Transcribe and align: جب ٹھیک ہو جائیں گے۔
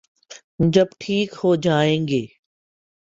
جب 0.69 0.87
ٹھیک 0.99 1.33
ہو 1.43 1.55
جائیں 1.55 2.07
گے۔ 2.07 2.25